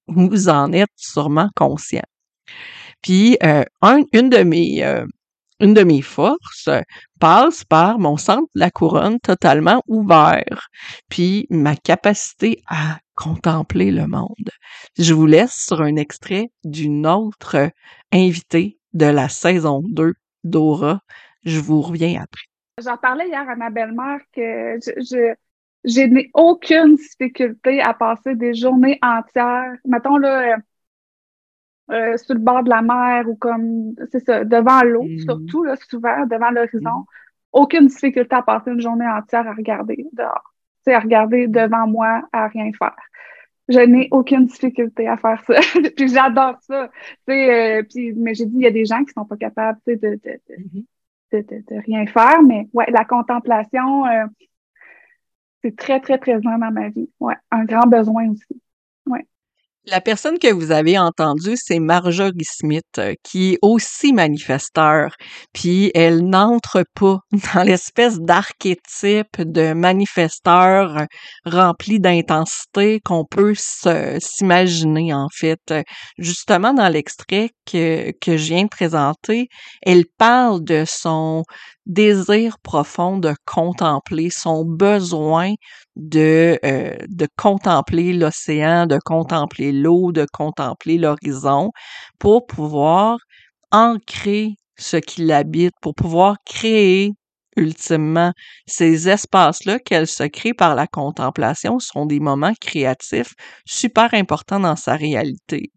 vous 0.09 0.49
en 0.49 0.73
êtes 0.73 0.91
sûrement 0.97 1.49
conscient. 1.55 2.03
Puis 3.03 3.39
euh, 3.45 3.63
une 4.13 4.29
de 4.29 4.43
mes 4.43 4.85
euh, 4.85 5.07
une 5.61 5.75
de 5.75 5.83
mes 5.83 6.03
forces 6.03 6.71
passe 7.19 7.65
par 7.65 7.99
mon 7.99 8.17
centre 8.17 8.49
de 8.55 8.61
la 8.61 8.71
couronne 8.71 9.21
totalement 9.21 9.83
ouvert, 9.87 10.69
puis 11.09 11.47
ma 11.51 11.77
capacité 11.77 12.63
à 12.67 12.99
contempler 13.15 13.91
le 13.91 14.07
monde. 14.07 14.51
Je 14.99 15.13
vous 15.13 15.27
laisse 15.27 15.67
sur 15.67 15.83
un 15.83 15.97
extrait 15.97 16.51
d'une 16.65 17.07
autre 17.07 17.71
invitée 18.13 18.79
de 18.95 19.07
la 19.07 19.29
saison 19.29 19.83
2 19.85 20.15
d'Aura. 20.45 21.01
Je 21.45 21.61
vous 21.61 21.83
reviens 21.83 22.23
après. 22.23 22.45
J'en 22.83 22.97
parlais 22.97 23.29
hier 23.29 23.47
à 23.47 23.57
ma 23.57 23.69
belle-mère 23.69 24.21
que 24.35 24.79
je, 24.81 26.07
n'ai 26.07 26.31
aucune 26.33 26.97
difficulté 26.97 27.83
à 27.83 27.93
passer 27.93 28.35
des 28.35 28.55
journées 28.55 28.99
entières. 29.03 29.75
Mettons 29.85 30.17
là, 30.17 30.57
euh, 31.91 32.17
sur 32.17 32.35
le 32.35 32.41
bord 32.41 32.63
de 32.63 32.71
la 32.71 32.83
mer 32.83 33.29
ou 33.29 33.35
comme, 33.35 33.95
c'est 34.13 34.25
ça, 34.25 34.45
devant 34.45 34.83
l'eau, 34.83 35.05
mm-hmm. 35.05 35.25
surtout, 35.25 35.65
là, 35.65 35.77
souvent, 35.77 36.27
devant 36.27 36.51
l'horizon. 36.51 36.91
Mm-hmm. 36.91 37.05
Aucune 37.53 37.87
difficulté 37.89 38.35
à 38.35 38.43
passer 38.43 38.71
une 38.71 38.81
journée 38.81 39.09
entière 39.09 39.47
à 39.47 39.53
regarder 39.53 40.07
dehors. 40.13 40.55
Tu 40.87 40.93
à 40.93 41.01
regarder 41.01 41.49
devant 41.49 41.87
moi, 41.87 42.23
à 42.33 42.47
rien 42.47 42.71
faire. 42.79 42.97
Je 43.69 43.81
n'ai 43.81 44.09
aucune 44.11 44.47
difficulté 44.47 45.09
à 45.09 45.17
faire 45.17 45.43
ça. 45.45 45.55
puis 45.97 46.09
j'adore 46.09 46.59
ça. 46.63 46.91
Euh, 47.29 47.83
puis, 47.83 48.13
mais 48.15 48.35
j'ai 48.35 48.47
dit, 48.47 48.57
il 48.57 48.63
y 48.63 48.67
a 48.67 48.71
des 48.71 48.85
gens 48.85 49.05
qui 49.05 49.13
sont 49.13 49.25
pas 49.25 49.37
capables, 49.37 49.79
de, 49.87 49.95
de, 49.95 50.21
de, 50.25 51.39
mm-hmm. 51.39 51.65
de, 51.69 51.81
rien 51.87 52.07
faire. 52.07 52.43
Mais 52.43 52.69
ouais, 52.73 52.87
la 52.91 53.05
contemplation, 53.05 54.07
euh, 54.07 54.27
c'est 55.63 55.77
très, 55.77 56.01
très 56.01 56.19
présent 56.19 56.57
dans 56.57 56.71
ma 56.71 56.89
vie. 56.89 57.11
Ouais, 57.21 57.37
un 57.51 57.65
grand 57.65 57.87
besoin 57.87 58.31
aussi. 58.31 58.61
La 59.87 60.03
personne 60.03 60.39
que 60.39 60.53
vous 60.53 60.73
avez 60.73 60.99
entendue, 60.99 61.57
c'est 61.57 61.79
Marjorie 61.79 62.45
Smith, 62.45 62.85
euh, 62.99 63.15
qui 63.23 63.55
est 63.55 63.59
aussi 63.63 64.13
manifesteur, 64.13 65.15
puis 65.55 65.91
elle 65.95 66.21
n'entre 66.29 66.85
pas 66.95 67.21
dans 67.55 67.63
l'espèce 67.63 68.21
d'archétype 68.21 69.39
de 69.39 69.73
manifesteur 69.73 71.07
rempli 71.47 71.99
d'intensité 71.99 73.01
qu'on 73.03 73.25
peut 73.25 73.55
s'imaginer, 73.57 75.15
en 75.15 75.29
fait. 75.33 75.75
Justement, 76.19 76.75
dans 76.75 76.89
l'extrait 76.89 77.49
que, 77.65 78.13
que 78.21 78.37
je 78.37 78.53
viens 78.53 78.65
de 78.65 78.69
présenter, 78.69 79.49
elle 79.81 80.05
parle 80.19 80.63
de 80.63 80.85
son 80.87 81.43
désir 81.87 82.59
profond 82.63 83.19
de 83.19 83.35
contempler, 83.47 84.31
son 84.31 84.65
besoin 84.65 85.55
de, 85.97 86.59
euh, 86.65 86.97
de 87.09 87.27
contempler 87.37 88.13
l'océan, 88.13 88.87
de 88.87 88.99
contempler 89.05 89.73
l'eau, 89.73 90.13
de 90.13 90.27
contempler 90.33 90.99
l'horizon 90.99 91.71
pour 92.19 92.47
pouvoir 92.47 93.19
ancrer 93.73 94.55
ce 94.79 94.97
qui 94.97 95.25
l'habite, 95.25 95.75
pour 95.83 95.95
pouvoir 95.95 96.37
créer 96.47 97.13
ultimement 97.57 98.33
ces 98.67 99.09
espaces-là 99.09 99.79
qu'elle 99.81 100.07
se 100.07 100.25
crée 100.25 100.55
par 100.55 100.75
la 100.75 100.87
contemplation 100.87 101.79
sont 101.81 102.07
des 102.07 102.21
moments 102.21 102.55
créatifs 102.61 103.35
super 103.67 104.15
importants 104.15 104.61
dans 104.61 104.77
sa 104.77 104.97
réalité. 104.97 105.71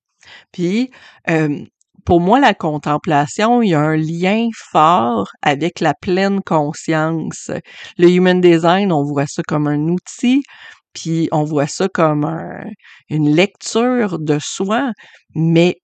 Puis, 0.51 0.91
euh, 1.29 1.63
pour 2.05 2.19
moi, 2.19 2.39
la 2.39 2.53
contemplation, 2.53 3.62
il 3.62 3.69
y 3.69 3.74
a 3.74 3.79
un 3.79 3.95
lien 3.95 4.50
fort 4.72 5.29
avec 5.41 5.79
la 5.79 5.93
pleine 5.93 6.41
conscience. 6.41 7.51
Le 7.98 8.10
human 8.10 8.41
design, 8.41 8.91
on 8.91 9.03
voit 9.03 9.27
ça 9.27 9.41
comme 9.48 9.67
un 9.67 9.88
outil, 9.88 10.43
puis 10.93 11.29
on 11.31 11.43
voit 11.43 11.67
ça 11.67 11.88
comme 11.88 12.25
une 13.10 13.36
lecture 13.36 14.19
de 14.19 14.38
soi, 14.39 14.91
mais 15.36 15.77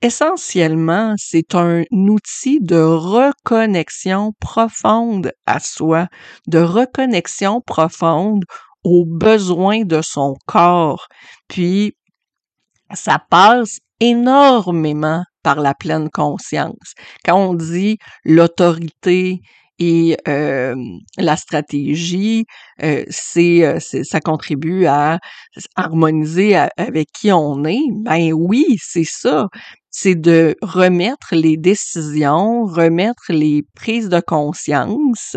essentiellement, 0.00 1.14
c'est 1.16 1.54
un 1.54 1.84
outil 1.92 2.58
de 2.60 2.80
reconnexion 2.80 4.32
profonde 4.40 5.32
à 5.46 5.60
soi, 5.60 6.08
de 6.48 6.58
reconnexion 6.58 7.60
profonde 7.60 8.44
aux 8.84 9.04
besoins 9.06 9.84
de 9.84 10.00
son 10.02 10.34
corps. 10.46 11.06
Puis, 11.48 11.94
ça 12.94 13.18
passe 13.30 13.78
énormément 14.00 15.22
par 15.42 15.60
la 15.60 15.74
pleine 15.74 16.08
conscience. 16.10 16.94
Quand 17.24 17.36
on 17.36 17.54
dit 17.54 17.98
l'autorité 18.24 19.40
et 19.78 20.16
euh, 20.28 20.74
la 21.18 21.36
stratégie, 21.36 22.44
euh, 22.82 23.04
c'est, 23.08 23.80
ça 23.80 24.20
contribue 24.20 24.86
à 24.86 25.18
harmoniser 25.76 26.56
avec 26.76 27.08
qui 27.12 27.32
on 27.32 27.64
est. 27.64 27.82
Ben 27.90 28.32
oui, 28.32 28.76
c'est 28.80 29.04
ça 29.04 29.48
c'est 29.94 30.14
de 30.14 30.56
remettre 30.62 31.34
les 31.34 31.58
décisions, 31.58 32.64
remettre 32.64 33.24
les 33.28 33.62
prises 33.74 34.08
de 34.08 34.20
conscience 34.20 35.36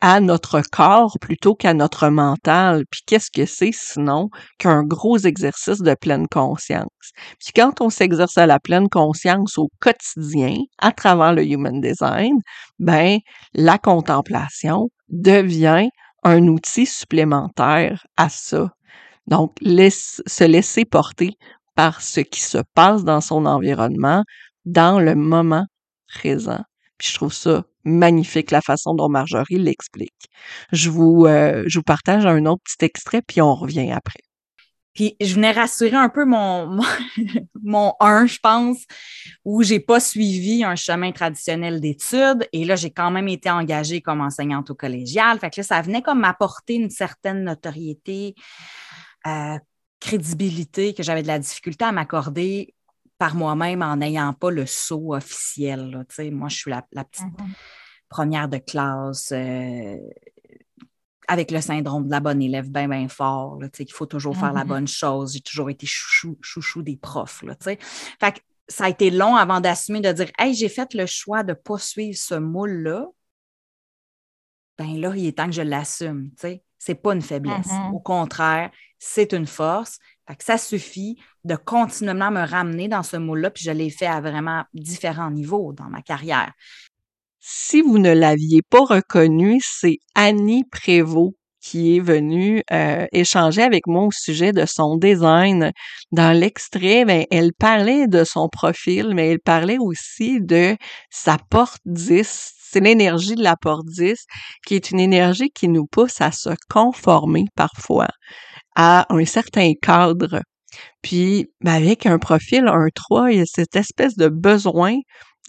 à 0.00 0.20
notre 0.20 0.62
corps 0.62 1.18
plutôt 1.20 1.54
qu'à 1.54 1.74
notre 1.74 2.08
mental. 2.08 2.84
Puis 2.90 3.02
qu'est-ce 3.06 3.30
que 3.30 3.44
c'est 3.44 3.72
sinon 3.72 4.30
qu'un 4.58 4.84
gros 4.84 5.18
exercice 5.18 5.82
de 5.82 5.94
pleine 5.94 6.28
conscience? 6.28 6.88
Puis 7.38 7.52
quand 7.54 7.82
on 7.82 7.90
s'exerce 7.90 8.38
à 8.38 8.46
la 8.46 8.58
pleine 8.58 8.88
conscience 8.88 9.58
au 9.58 9.68
quotidien, 9.80 10.56
à 10.78 10.92
travers 10.92 11.34
le 11.34 11.44
Human 11.44 11.78
Design, 11.80 12.38
ben, 12.78 13.18
la 13.52 13.76
contemplation 13.76 14.88
devient 15.10 15.90
un 16.24 16.48
outil 16.48 16.86
supplémentaire 16.86 18.06
à 18.16 18.30
ça. 18.30 18.70
Donc, 19.26 19.52
se 19.60 20.44
laisser 20.44 20.84
porter 20.84 21.36
par 21.80 22.02
ce 22.02 22.20
qui 22.20 22.42
se 22.42 22.58
passe 22.74 23.04
dans 23.04 23.22
son 23.22 23.46
environnement, 23.46 24.22
dans 24.66 25.00
le 25.00 25.14
moment 25.14 25.64
présent. 26.08 26.62
Puis 26.98 27.08
je 27.08 27.14
trouve 27.14 27.32
ça 27.32 27.64
magnifique 27.84 28.50
la 28.50 28.60
façon 28.60 28.94
dont 28.94 29.08
Marjorie 29.08 29.58
l'explique. 29.58 30.28
Je 30.72 30.90
vous, 30.90 31.24
euh, 31.24 31.64
je 31.66 31.78
vous 31.78 31.82
partage 31.82 32.26
un 32.26 32.44
autre 32.44 32.60
petit 32.64 32.84
extrait, 32.84 33.22
puis 33.26 33.40
on 33.40 33.54
revient 33.54 33.92
après. 33.92 34.20
Puis 34.92 35.16
je 35.22 35.34
venais 35.34 35.52
rassurer 35.52 35.96
un 35.96 36.10
peu 36.10 36.26
mon, 36.26 36.78
mon, 37.62 37.94
1, 38.00 38.26
je 38.26 38.38
pense, 38.42 38.84
où 39.46 39.62
j'ai 39.62 39.80
pas 39.80 40.00
suivi 40.00 40.62
un 40.62 40.76
chemin 40.76 41.12
traditionnel 41.12 41.80
d'études. 41.80 42.46
Et 42.52 42.66
là, 42.66 42.76
j'ai 42.76 42.90
quand 42.90 43.10
même 43.10 43.28
été 43.28 43.50
engagée 43.50 44.02
comme 44.02 44.20
enseignante 44.20 44.68
au 44.68 44.74
collégial. 44.74 45.38
Fait 45.38 45.48
que 45.48 45.60
là, 45.60 45.64
ça 45.64 45.80
venait 45.80 46.02
comme 46.02 46.20
m'apporter 46.20 46.74
une 46.74 46.90
certaine 46.90 47.42
notoriété, 47.42 48.34
euh, 49.26 49.56
crédibilité 50.00 50.94
que 50.94 51.02
j'avais 51.02 51.22
de 51.22 51.28
la 51.28 51.38
difficulté 51.38 51.84
à 51.84 51.92
m'accorder 51.92 52.74
par 53.18 53.34
moi-même 53.34 53.82
en 53.82 53.96
n'ayant 53.96 54.32
pas 54.32 54.50
le 54.50 54.64
saut 54.66 55.14
officiel. 55.14 56.06
Moi, 56.32 56.48
je 56.48 56.56
suis 56.56 56.70
la, 56.70 56.82
petite 56.82 57.24
mm-hmm. 57.26 57.52
première 58.08 58.48
de 58.48 58.56
classe 58.56 59.30
euh, 59.32 59.96
avec 61.28 61.50
le 61.50 61.60
syndrome 61.60 62.06
de 62.06 62.10
la 62.10 62.20
bonne 62.20 62.40
élève 62.40 62.70
bien, 62.70 62.88
bien 62.88 63.08
fort, 63.08 63.58
qu'il 63.72 63.92
faut 63.92 64.06
toujours 64.06 64.36
faire 64.36 64.54
la 64.54 64.64
mm-hmm. 64.64 64.68
bonne 64.68 64.88
chose. 64.88 65.34
J'ai 65.34 65.42
toujours 65.42 65.68
été 65.68 65.86
chouchou, 65.86 66.38
chouchou 66.40 66.82
des 66.82 66.96
profs. 66.96 67.42
Là, 67.42 67.54
fait 67.60 67.76
que 67.76 68.40
ça 68.68 68.84
a 68.84 68.88
été 68.88 69.10
long 69.10 69.36
avant 69.36 69.60
d'assumer, 69.60 70.00
de 70.00 70.12
dire 70.12 70.30
Hey, 70.38 70.54
j'ai 70.54 70.70
fait 70.70 70.94
le 70.94 71.04
choix 71.04 71.42
de 71.42 71.50
ne 71.50 71.54
pas 71.54 71.78
suivre 71.78 72.16
ce 72.16 72.36
moule-là. 72.36 73.06
Ben 74.78 74.98
là, 74.98 75.12
il 75.14 75.26
est 75.26 75.36
temps 75.36 75.46
que 75.46 75.52
je 75.52 75.62
l'assume. 75.62 76.30
Ce 76.40 76.56
n'est 76.88 76.94
pas 76.94 77.14
une 77.14 77.22
faiblesse. 77.22 77.66
Mm-hmm. 77.66 77.94
Au 77.94 78.00
contraire, 78.00 78.70
c'est 78.98 79.32
une 79.32 79.46
force. 79.46 79.98
que 80.26 80.44
ça 80.44 80.58
suffit 80.58 81.16
de 81.44 81.56
continuellement 81.56 82.30
me 82.30 82.46
ramener 82.46 82.88
dans 82.88 83.02
ce 83.02 83.16
moule-là, 83.16 83.50
puis 83.50 83.64
je 83.64 83.70
l'ai 83.70 83.90
fait 83.90 84.06
à 84.06 84.20
vraiment 84.20 84.64
différents 84.74 85.30
niveaux 85.30 85.72
dans 85.72 85.88
ma 85.88 86.02
carrière. 86.02 86.52
Si 87.40 87.80
vous 87.80 87.98
ne 87.98 88.12
l'aviez 88.12 88.62
pas 88.62 88.84
reconnu, 88.84 89.60
c'est 89.62 89.98
Annie 90.14 90.64
Prévost 90.64 91.34
qui 91.60 91.96
est 91.96 92.00
venue 92.00 92.62
euh, 92.72 93.06
échanger 93.12 93.62
avec 93.62 93.86
moi 93.86 94.04
au 94.04 94.10
sujet 94.12 94.52
de 94.52 94.64
son 94.66 94.96
design. 94.96 95.72
Dans 96.12 96.36
l'extrait, 96.36 97.04
ben, 97.04 97.24
elle 97.30 97.52
parlait 97.52 98.06
de 98.06 98.24
son 98.24 98.48
profil, 98.48 99.12
mais 99.14 99.28
elle 99.28 99.40
parlait 99.40 99.78
aussi 99.78 100.40
de 100.40 100.76
sa 101.10 101.36
porte 101.50 101.80
10. 101.84 102.54
C'est 102.72 102.80
l'énergie 102.80 103.34
de 103.34 103.42
la 103.42 103.56
porte 103.56 103.86
10 103.86 104.16
qui 104.66 104.74
est 104.74 104.90
une 104.90 105.00
énergie 105.00 105.50
qui 105.50 105.68
nous 105.68 105.86
pousse 105.86 106.20
à 106.20 106.32
se 106.32 106.50
conformer 106.68 107.44
parfois 107.56 108.08
à 108.76 109.06
un 109.12 109.24
certain 109.24 109.72
cadre. 109.80 110.40
Puis, 111.02 111.48
ben, 111.60 111.72
avec 111.72 112.06
un 112.06 112.18
profil 112.18 112.64
1-3, 112.64 113.32
il 113.32 113.38
y 113.38 113.42
a 113.42 113.46
cette 113.46 113.76
espèce 113.76 114.16
de 114.16 114.28
besoin 114.28 114.96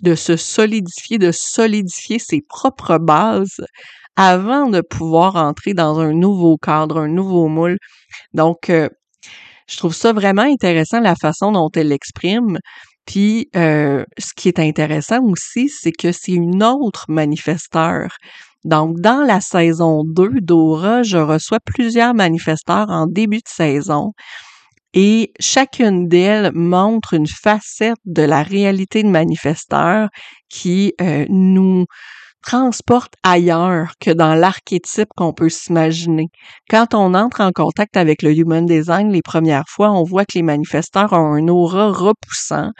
de 0.01 0.15
se 0.15 0.35
solidifier, 0.35 1.19
de 1.19 1.31
solidifier 1.31 2.19
ses 2.19 2.41
propres 2.41 2.97
bases 2.97 3.61
avant 4.15 4.67
de 4.69 4.81
pouvoir 4.81 5.35
entrer 5.35 5.73
dans 5.73 5.99
un 5.99 6.13
nouveau 6.13 6.57
cadre, 6.57 6.97
un 6.99 7.07
nouveau 7.07 7.47
moule. 7.47 7.77
Donc, 8.33 8.69
euh, 8.69 8.89
je 9.67 9.77
trouve 9.77 9.93
ça 9.95 10.13
vraiment 10.13 10.41
intéressant 10.43 10.99
la 10.99 11.15
façon 11.15 11.51
dont 11.51 11.69
elle 11.75 11.89
l'exprime. 11.89 12.57
Puis, 13.05 13.49
euh, 13.55 14.03
ce 14.17 14.33
qui 14.35 14.47
est 14.47 14.59
intéressant 14.59 15.23
aussi, 15.23 15.69
c'est 15.69 15.91
que 15.91 16.11
c'est 16.11 16.33
une 16.33 16.63
autre 16.63 17.05
manifesteur. 17.09 18.09
Donc, 18.63 18.99
dans 18.99 19.23
la 19.25 19.41
saison 19.41 20.03
2 20.05 20.41
d'Aura, 20.41 21.03
je 21.03 21.17
reçois 21.17 21.59
plusieurs 21.65 22.13
manifesteurs 22.13 22.89
en 22.89 23.07
début 23.07 23.37
de 23.37 23.47
saison 23.47 24.11
et 24.93 25.31
chacune 25.39 26.07
d'elles 26.07 26.51
montre 26.53 27.13
une 27.13 27.27
facette 27.27 27.97
de 28.05 28.23
la 28.23 28.43
réalité 28.43 29.03
de 29.03 29.09
manifesteur 29.09 30.09
qui 30.49 30.93
euh, 31.01 31.25
nous 31.29 31.85
transporte 32.43 33.13
ailleurs 33.23 33.93
que 33.99 34.11
dans 34.11 34.35
l'archétype 34.35 35.09
qu'on 35.15 35.33
peut 35.33 35.49
s'imaginer. 35.49 36.27
Quand 36.69 36.93
on 36.93 37.13
entre 37.13 37.41
en 37.41 37.51
contact 37.51 37.97
avec 37.97 38.21
le 38.21 38.35
Human 38.35 38.65
Design 38.65 39.11
les 39.11 39.21
premières 39.21 39.67
fois, 39.67 39.91
on 39.91 40.03
voit 40.03 40.25
que 40.25 40.33
les 40.35 40.43
manifesteurs 40.43 41.13
ont 41.13 41.33
un 41.33 41.47
aura 41.47 41.91
repoussant, 41.91 42.71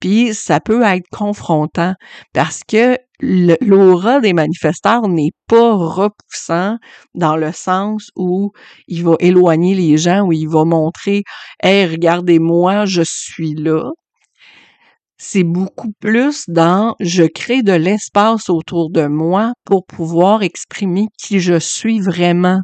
puis 0.00 0.34
ça 0.34 0.60
peut 0.60 0.82
être 0.82 1.08
confrontant 1.10 1.94
parce 2.32 2.60
que 2.66 2.98
l'aura 3.20 4.20
des 4.20 4.34
manifesteurs 4.34 5.08
n'est 5.08 5.32
pas 5.48 5.74
repoussant 5.74 6.76
dans 7.14 7.36
le 7.36 7.52
sens 7.52 8.10
où 8.16 8.52
il 8.88 9.04
va 9.04 9.16
éloigner 9.20 9.74
les 9.74 9.96
gens, 9.96 10.26
où 10.26 10.32
il 10.32 10.48
va 10.48 10.64
montrer 10.64 11.22
Hey, 11.62 11.86
regardez-moi, 11.86 12.84
je 12.84 13.02
suis 13.04 13.54
là 13.54 13.90
c'est 15.18 15.44
beaucoup 15.44 15.92
plus 16.00 16.44
dans 16.48 16.94
je 17.00 17.24
crée 17.24 17.62
de 17.62 17.72
l'espace 17.72 18.50
autour 18.50 18.90
de 18.90 19.06
moi 19.06 19.52
pour 19.64 19.86
pouvoir 19.86 20.42
exprimer 20.42 21.06
qui 21.18 21.40
je 21.40 21.58
suis 21.58 22.00
vraiment. 22.00 22.60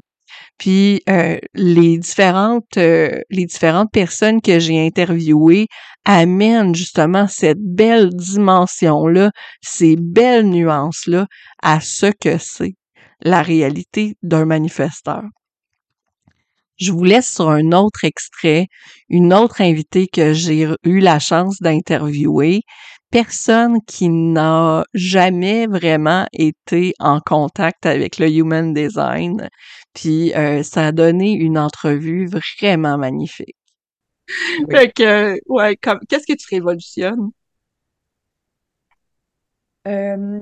Puis 0.59 1.03
euh, 1.09 1.39
les 1.55 1.99
différentes 1.99 2.77
euh, 2.77 3.21
les 3.31 3.47
différentes 3.47 3.91
personnes 3.93 4.41
que 4.41 4.59
j'ai 4.59 4.85
interviewées 4.85 5.67
amènent 6.05 6.75
justement 6.75 7.27
cette 7.29 7.61
belle 7.61 8.11
dimension 8.11 9.07
là, 9.07 9.31
ces 9.63 9.97
belles 9.97 10.49
nuances 10.49 11.07
là 11.07 11.27
à 11.63 11.81
ce 11.81 12.07
que 12.07 12.39
c'est 12.39 12.75
la 13.23 13.43
réalité 13.43 14.15
d'un 14.23 14.45
manifesteur. 14.45 15.23
Je 16.79 16.93
vous 16.93 17.05
laisse 17.05 17.33
sur 17.33 17.51
un 17.51 17.73
autre 17.73 18.05
extrait, 18.05 18.67
une 19.09 19.33
autre 19.33 19.61
invitée 19.61 20.09
que 20.09 20.33
j'ai 20.33 20.69
eu 20.85 21.01
la 21.01 21.19
chance 21.19 21.61
d'interviewer, 21.61 22.63
personne 23.11 23.79
qui 23.87 24.09
n'a 24.09 24.85
jamais 24.95 25.67
vraiment 25.67 26.27
été 26.33 26.95
en 26.99 27.21
contact 27.21 27.87
avec 27.87 28.19
le 28.19 28.29
human 28.31 28.73
design. 28.75 29.49
Puis 29.95 30.35
euh, 30.35 30.63
ça 30.63 30.89
a 30.89 30.93
donné 30.93 31.33
une 31.33 31.59
entrevue 31.59 32.27
vraiment 32.27 32.99
magnifique. 32.99 33.57
Fait 34.71 34.93
que, 34.93 35.39
ouais, 35.49 35.77
qu'est-ce 35.77 36.27
que 36.27 36.37
tu 36.37 36.47
révolutionnes? 36.55 37.31
Euh, 39.87 40.41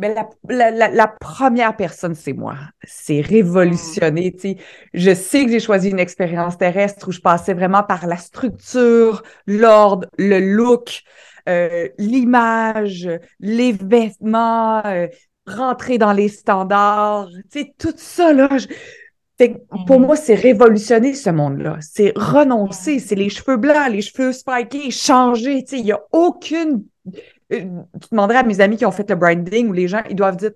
ben 0.00 0.14
la, 0.48 0.70
la, 0.70 0.88
la, 0.88 1.06
première 1.06 1.76
personne, 1.76 2.14
c'est 2.14 2.32
moi. 2.32 2.56
C'est 2.84 3.20
révolutionner. 3.20 4.34
sais 4.38 4.56
Je 4.94 5.14
sais 5.14 5.44
que 5.44 5.50
j'ai 5.50 5.60
choisi 5.60 5.90
une 5.90 5.98
expérience 5.98 6.56
terrestre 6.56 7.08
où 7.08 7.12
je 7.12 7.20
passais 7.20 7.52
vraiment 7.52 7.82
par 7.82 8.06
la 8.06 8.16
structure, 8.16 9.22
l'ordre, 9.46 10.08
le 10.16 10.40
look, 10.40 11.02
euh, 11.48 11.88
l'image, 11.98 13.10
les 13.40 13.72
vêtements, 13.72 14.84
euh, 14.86 15.06
rentrer 15.46 15.98
dans 15.98 16.12
les 16.12 16.28
standards. 16.28 17.28
tout 17.78 17.92
ça, 17.96 18.32
là. 18.32 18.48
pour 19.38 19.46
mm-hmm. 19.46 19.98
moi, 19.98 20.16
c'est 20.16 20.34
révolutionner 20.34 21.12
ce 21.12 21.28
monde-là. 21.28 21.76
C'est 21.82 22.14
renoncer. 22.16 23.00
C'est 23.00 23.16
les 23.16 23.28
cheveux 23.28 23.58
blancs, 23.58 23.90
les 23.90 24.00
cheveux 24.02 24.32
spikés, 24.32 24.90
changer. 24.90 25.62
Il 25.72 25.84
n'y 25.84 25.92
a 25.92 26.00
aucune 26.12 26.84
tu 27.50 28.08
demanderais 28.10 28.38
à 28.38 28.42
mes 28.42 28.60
amis 28.60 28.76
qui 28.76 28.86
ont 28.86 28.92
fait 28.92 29.08
le 29.10 29.16
branding 29.16 29.68
ou 29.68 29.72
les 29.72 29.88
gens, 29.88 30.02
ils 30.08 30.16
doivent 30.16 30.36
dire 30.36 30.52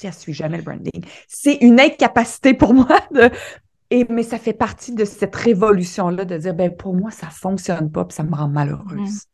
je 0.00 0.06
ne 0.06 0.12
suis 0.12 0.32
jamais 0.32 0.58
le 0.58 0.64
branding. 0.64 1.04
C'est 1.28 1.54
une 1.56 1.80
incapacité 1.80 2.54
pour 2.54 2.74
moi 2.74 2.98
de. 3.12 3.30
Et, 3.90 4.06
mais 4.10 4.22
ça 4.22 4.38
fait 4.38 4.52
partie 4.52 4.94
de 4.94 5.04
cette 5.04 5.34
révolution-là 5.34 6.24
de 6.24 6.36
dire 6.36 6.54
ben 6.54 6.74
pour 6.74 6.94
moi, 6.94 7.10
ça 7.10 7.26
ne 7.26 7.32
fonctionne 7.32 7.90
pas, 7.90 8.04
puis 8.04 8.14
ça 8.14 8.22
me 8.22 8.34
rend 8.34 8.48
malheureuse. 8.48 9.24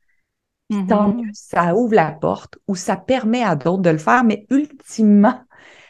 Mm-hmm. 0.71 0.87
Tant 0.87 1.13
mieux, 1.13 1.31
ça 1.33 1.75
ouvre 1.75 1.95
la 1.95 2.13
porte 2.13 2.59
ou 2.69 2.77
ça 2.77 2.97
permet 2.97 3.43
à 3.43 3.57
d'autres 3.57 3.83
de 3.83 3.91
le 3.91 3.99
faire, 3.99 4.23
mais 4.23 4.47
ultimement, 4.51 5.41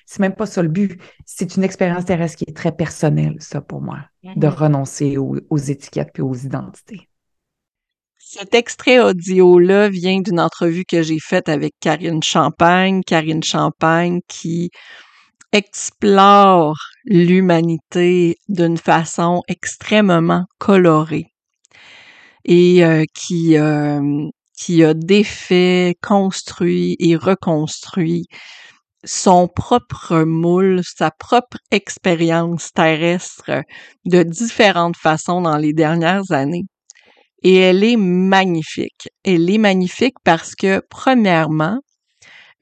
c'est 0.07 0.21
même 0.21 0.35
pas 0.35 0.47
ça 0.47 0.63
le 0.63 0.69
but. 0.69 0.99
C'est 1.27 1.57
une 1.57 1.65
expérience 1.65 2.07
terrestre 2.07 2.39
qui 2.39 2.45
est 2.49 2.57
très 2.57 2.73
personnelle, 2.73 3.37
ça, 3.41 3.61
pour 3.61 3.83
moi, 3.83 3.99
de 4.23 4.31
mm-hmm. 4.31 4.49
renoncer 4.49 5.19
aux, 5.19 5.37
aux 5.51 5.59
étiquettes 5.59 6.11
puis 6.15 6.23
aux 6.23 6.35
identités. 6.35 7.09
Cet 8.37 8.53
extrait 8.53 8.99
audio-là 8.99 9.89
vient 9.89 10.21
d'une 10.21 10.41
entrevue 10.41 10.85
que 10.85 11.03
j'ai 11.03 11.21
faite 11.21 11.49
avec 11.49 11.75
Karine 11.79 12.21
Champagne. 12.21 13.01
Karine 13.07 13.45
Champagne 13.45 14.23
qui 14.27 14.71
explore 15.53 16.75
l'humanité 17.05 18.35
d'une 18.49 18.77
façon 18.77 19.43
extrêmement 19.47 20.47
colorée 20.59 21.27
et 22.45 22.85
euh, 22.85 23.05
qui, 23.15 23.57
euh, 23.57 24.01
qui 24.59 24.83
a 24.83 24.95
défait, 24.95 25.95
construit 26.03 26.97
et 26.99 27.15
reconstruit 27.15 28.27
son 29.05 29.47
propre 29.47 30.25
moule, 30.25 30.81
sa 30.83 31.13
propre 31.13 31.59
expérience 31.71 32.73
terrestre 32.73 33.63
de 34.07 34.25
différentes 34.25 34.97
façons 34.97 35.41
dans 35.41 35.57
les 35.57 35.73
dernières 35.73 36.33
années 36.33 36.65
et 37.45 37.57
elle 37.57 37.85
est 37.85 37.97
magnifique. 37.97 39.09
Elle 39.23 39.51
est 39.51 39.59
magnifique 39.59 40.17
parce 40.25 40.55
que, 40.55 40.83
premièrement, 40.91 41.79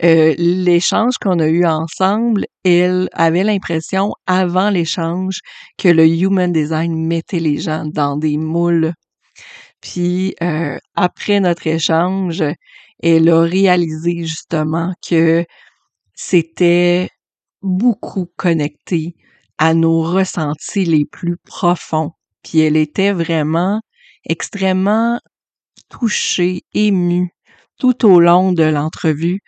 euh, 0.04 0.34
l'échange 0.36 1.14
qu'on 1.22 1.38
a 1.38 1.46
eu 1.46 1.64
ensemble, 1.64 2.46
elle 2.64 3.08
avait 3.12 3.44
l'impression, 3.44 4.12
avant 4.26 4.70
l'échange, 4.70 5.38
que 5.78 5.88
le 5.88 6.06
human 6.06 6.52
design 6.52 6.94
mettait 7.06 7.38
les 7.38 7.58
gens 7.58 7.86
dans 7.86 8.16
des 8.16 8.36
moules. 8.36 8.92
Puis, 9.80 10.34
euh, 10.42 10.78
après 10.96 11.40
notre 11.40 11.66
échange, 11.68 12.42
elle 13.02 13.28
a 13.28 13.42
réalisé 13.42 14.24
justement 14.24 14.92
que 15.06 15.44
c'était 16.14 17.08
beaucoup 17.62 18.26
connecté 18.36 19.14
à 19.58 19.74
nos 19.74 20.02
ressentis 20.02 20.84
les 20.84 21.04
plus 21.04 21.36
profonds. 21.44 22.10
Puis 22.42 22.60
elle 22.60 22.76
était 22.76 23.12
vraiment 23.12 23.80
extrêmement 24.24 25.20
touché, 25.88 26.62
ému 26.74 27.30
tout 27.78 28.06
au 28.06 28.20
long 28.20 28.52
de 28.52 28.62
l'entrevue 28.62 29.40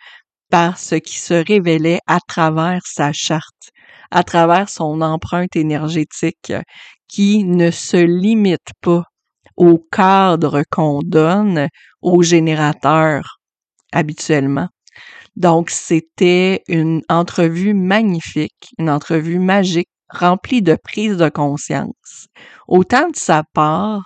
par 0.49 0.77
ce 0.77 0.95
qui 0.95 1.17
se 1.17 1.33
révélait 1.33 1.99
à 2.07 2.19
travers 2.27 2.81
sa 2.85 3.11
charte, 3.13 3.71
à 4.11 4.23
travers 4.23 4.69
son 4.69 5.01
empreinte 5.01 5.55
énergétique 5.55 6.53
qui 7.07 7.43
ne 7.43 7.71
se 7.71 7.97
limite 7.97 8.71
pas 8.81 9.03
au 9.57 9.77
cadre 9.77 10.63
qu'on 10.69 10.99
donne 11.01 11.69
aux 12.01 12.21
générateurs 12.21 13.39
habituellement. 13.93 14.67
Donc, 15.35 15.69
c'était 15.69 16.63
une 16.67 17.01
entrevue 17.09 17.73
magnifique, 17.73 18.69
une 18.77 18.89
entrevue 18.89 19.39
magique, 19.39 19.89
remplie 20.09 20.61
de 20.61 20.77
prise 20.81 21.17
de 21.17 21.29
conscience, 21.29 22.27
autant 22.67 23.09
de 23.09 23.15
sa 23.15 23.43
part 23.53 24.03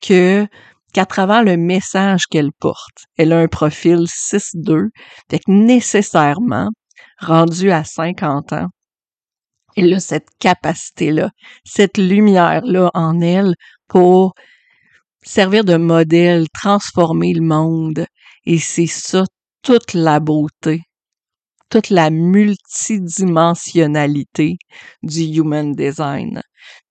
que 0.00 0.46
qu'à 0.92 1.06
travers 1.06 1.42
le 1.42 1.56
message 1.56 2.26
qu'elle 2.26 2.52
porte. 2.58 3.04
Elle 3.18 3.32
a 3.32 3.38
un 3.38 3.48
profil 3.48 4.06
6-2, 4.06 4.88
fait 5.30 5.38
que 5.40 5.50
nécessairement, 5.50 6.70
rendu 7.18 7.70
à 7.70 7.84
50 7.84 8.52
ans, 8.52 8.68
elle 9.76 9.92
a 9.92 10.00
cette 10.00 10.28
capacité-là, 10.38 11.30
cette 11.64 11.98
lumière-là 11.98 12.90
en 12.94 13.20
elle 13.20 13.54
pour 13.88 14.32
servir 15.22 15.64
de 15.64 15.76
modèle, 15.76 16.46
transformer 16.52 17.34
le 17.34 17.42
monde. 17.42 18.06
Et 18.46 18.58
c'est 18.58 18.86
ça 18.86 19.24
toute 19.62 19.92
la 19.92 20.20
beauté, 20.20 20.82
toute 21.70 21.90
la 21.90 22.10
multidimensionnalité 22.10 24.58
du 25.02 25.22
human 25.22 25.74
design. 25.74 26.40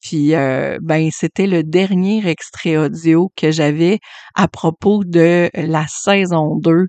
Puis 0.01 0.35
euh, 0.35 0.77
ben 0.81 1.09
c'était 1.11 1.47
le 1.47 1.63
dernier 1.63 2.27
extrait 2.27 2.77
audio 2.77 3.31
que 3.35 3.51
j'avais 3.51 3.99
à 4.35 4.47
propos 4.47 5.03
de 5.03 5.49
la 5.53 5.85
saison 5.87 6.55
2. 6.57 6.85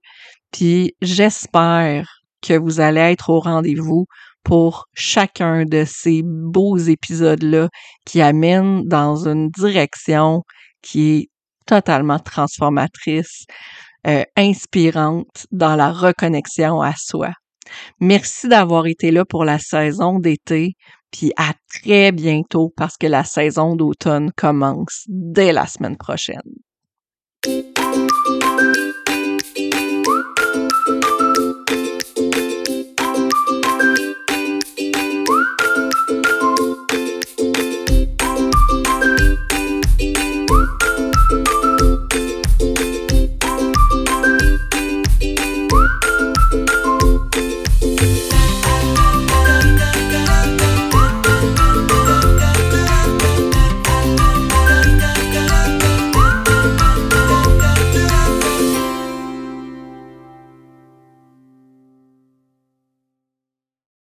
Puis 0.52 0.94
j'espère 1.02 2.20
que 2.42 2.54
vous 2.54 2.80
allez 2.80 3.00
être 3.00 3.30
au 3.30 3.40
rendez-vous 3.40 4.06
pour 4.44 4.86
chacun 4.94 5.64
de 5.64 5.84
ces 5.86 6.22
beaux 6.24 6.76
épisodes-là 6.76 7.68
qui 8.04 8.20
amènent 8.20 8.84
dans 8.86 9.26
une 9.26 9.50
direction 9.50 10.42
qui 10.82 11.16
est 11.16 11.28
totalement 11.66 12.20
transformatrice, 12.20 13.44
euh, 14.06 14.22
inspirante 14.36 15.46
dans 15.50 15.74
la 15.74 15.90
reconnexion 15.90 16.80
à 16.80 16.92
soi. 16.96 17.32
Merci 18.00 18.48
d'avoir 18.48 18.86
été 18.86 19.10
là 19.10 19.24
pour 19.24 19.44
la 19.44 19.58
saison 19.58 20.18
d'été. 20.18 20.74
Puis 21.10 21.32
à 21.36 21.52
très 21.68 22.12
bientôt 22.12 22.72
parce 22.76 22.96
que 22.96 23.06
la 23.06 23.24
saison 23.24 23.76
d'automne 23.76 24.32
commence 24.36 25.04
dès 25.08 25.52
la 25.52 25.66
semaine 25.66 25.96
prochaine. 25.96 26.42